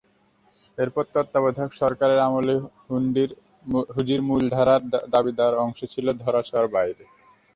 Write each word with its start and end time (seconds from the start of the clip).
এরপর 0.77 1.03
তত্ত্বাবধায়ক 1.13 1.71
সরকারের 1.81 2.19
আমলে 2.19 2.55
হুজির 3.91 4.21
মূলধারার 4.29 4.81
দাবিদার 5.13 5.53
অংশ 5.65 5.79
ছিল 5.93 6.05
ধরাছোঁয়ার 6.23 6.67
বাইরে। 6.75 7.03